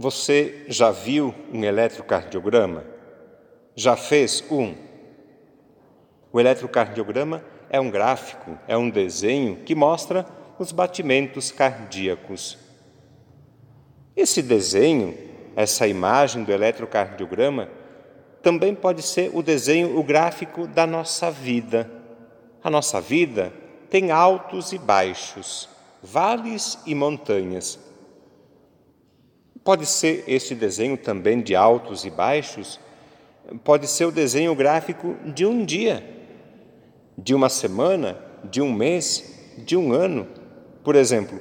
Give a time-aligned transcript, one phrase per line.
[0.00, 2.84] Você já viu um eletrocardiograma?
[3.74, 4.72] Já fez um?
[6.32, 10.24] O eletrocardiograma é um gráfico, é um desenho que mostra
[10.56, 12.56] os batimentos cardíacos.
[14.14, 15.18] Esse desenho,
[15.56, 17.68] essa imagem do eletrocardiograma,
[18.40, 21.90] também pode ser o desenho, o gráfico da nossa vida.
[22.62, 23.52] A nossa vida
[23.90, 25.68] tem altos e baixos,
[26.00, 27.87] vales e montanhas.
[29.68, 32.80] Pode ser este desenho também de altos e baixos,
[33.62, 36.02] pode ser o desenho gráfico de um dia,
[37.18, 40.26] de uma semana, de um mês, de um ano.
[40.82, 41.38] Por exemplo,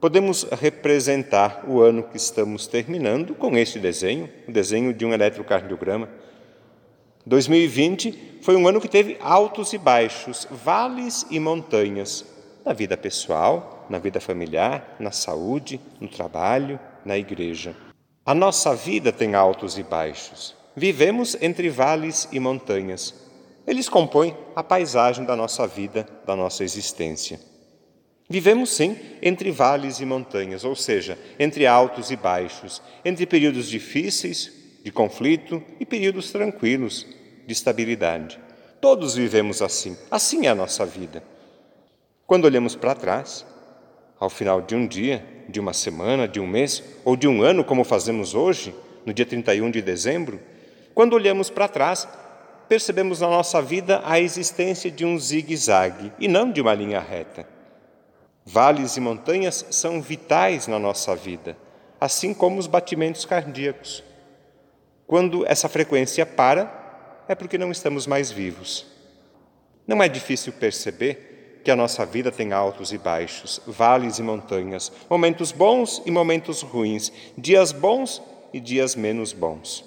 [0.00, 6.08] podemos representar o ano que estamos terminando com este desenho, o desenho de um eletrocardiograma.
[7.26, 12.24] 2020 foi um ano que teve altos e baixos, vales e montanhas,
[12.64, 17.74] na vida pessoal, na vida familiar, na saúde, no trabalho, na igreja.
[18.24, 20.54] A nossa vida tem altos e baixos.
[20.76, 23.14] Vivemos entre vales e montanhas.
[23.66, 27.40] Eles compõem a paisagem da nossa vida, da nossa existência.
[28.30, 34.52] Vivemos sim entre vales e montanhas, ou seja, entre altos e baixos, entre períodos difíceis,
[34.84, 37.06] de conflito e períodos tranquilos,
[37.46, 38.38] de estabilidade.
[38.80, 41.22] Todos vivemos assim, assim é a nossa vida.
[42.26, 43.46] Quando olhamos para trás,
[44.20, 47.64] ao final de um dia, de uma semana, de um mês ou de um ano,
[47.64, 48.74] como fazemos hoje,
[49.06, 50.38] no dia 31 de dezembro,
[50.94, 52.06] quando olhamos para trás,
[52.68, 57.46] percebemos na nossa vida a existência de um zigue-zague e não de uma linha reta.
[58.44, 61.56] Vales e montanhas são vitais na nossa vida,
[62.00, 64.02] assim como os batimentos cardíacos.
[65.06, 68.86] Quando essa frequência para, é porque não estamos mais vivos.
[69.86, 71.27] Não é difícil perceber
[71.68, 76.62] que a nossa vida tem altos e baixos, vales e montanhas, momentos bons e momentos
[76.62, 78.22] ruins, dias bons
[78.54, 79.84] e dias menos bons.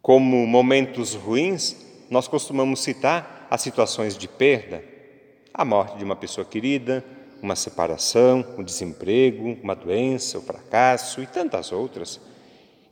[0.00, 1.76] Como momentos ruins,
[2.08, 4.82] nós costumamos citar as situações de perda,
[5.52, 7.04] a morte de uma pessoa querida,
[7.42, 12.18] uma separação, o um desemprego, uma doença, o um fracasso e tantas outras.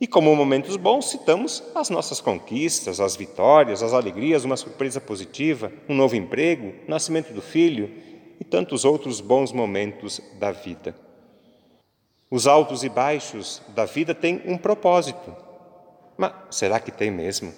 [0.01, 5.71] E como momentos bons, citamos as nossas conquistas, as vitórias, as alegrias, uma surpresa positiva,
[5.87, 7.87] um novo emprego, o nascimento do filho
[8.39, 10.95] e tantos outros bons momentos da vida.
[12.31, 15.35] Os altos e baixos da vida têm um propósito.
[16.17, 17.53] Mas será que tem mesmo?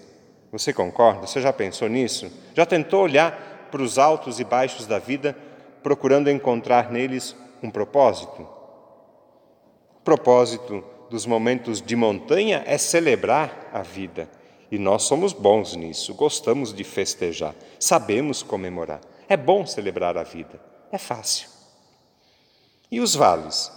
[0.51, 1.25] Você concorda?
[1.25, 2.29] Você já pensou nisso?
[2.53, 5.33] Já tentou olhar para os altos e baixos da vida
[5.81, 8.45] procurando encontrar neles um propósito?
[10.03, 10.83] Propósito
[11.13, 14.27] dos momentos de montanha é celebrar a vida.
[14.71, 18.99] E nós somos bons nisso, gostamos de festejar, sabemos comemorar.
[19.29, 20.59] É bom celebrar a vida,
[20.91, 21.47] é fácil.
[22.89, 23.71] E os vales?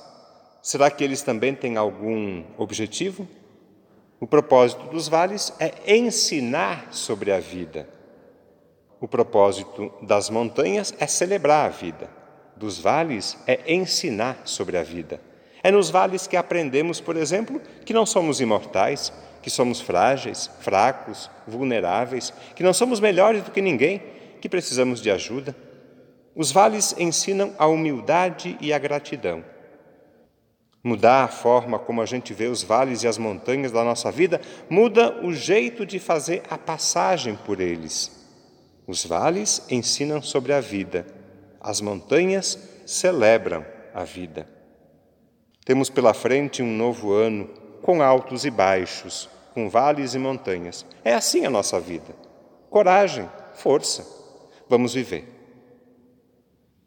[0.62, 3.28] Será que eles também têm algum objetivo?
[4.18, 7.86] O propósito dos vales é ensinar sobre a vida.
[8.98, 12.08] O propósito das montanhas é celebrar a vida.
[12.56, 15.20] Dos vales é ensinar sobre a vida.
[15.66, 19.12] É nos vales que aprendemos, por exemplo, que não somos imortais,
[19.42, 24.00] que somos frágeis, fracos, vulneráveis, que não somos melhores do que ninguém,
[24.40, 25.56] que precisamos de ajuda.
[26.36, 29.44] Os vales ensinam a humildade e a gratidão.
[30.84, 34.40] Mudar a forma como a gente vê os vales e as montanhas da nossa vida
[34.70, 38.24] muda o jeito de fazer a passagem por eles.
[38.86, 41.04] Os vales ensinam sobre a vida,
[41.60, 42.56] as montanhas
[42.86, 44.54] celebram a vida.
[45.66, 47.50] Temos pela frente um novo ano,
[47.82, 50.86] com altos e baixos, com vales e montanhas.
[51.04, 52.14] É assim a nossa vida.
[52.70, 54.06] Coragem, força.
[54.68, 55.35] Vamos viver.